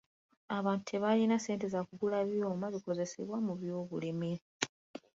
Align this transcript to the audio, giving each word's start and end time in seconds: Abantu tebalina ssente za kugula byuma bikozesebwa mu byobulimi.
Abantu 0.57 0.83
tebalina 0.91 1.35
ssente 1.39 1.65
za 1.73 1.81
kugula 1.87 2.17
byuma 2.27 2.65
bikozesebwa 2.75 3.37
mu 3.45 3.53
byobulimi. 3.59 4.31